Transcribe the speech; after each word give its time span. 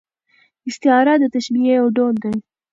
استعاره 0.69 1.13
د 1.21 1.25
تشبیه 1.35 1.73
یو 1.79 1.87
ډول 1.97 2.15
دئ. 2.23 2.33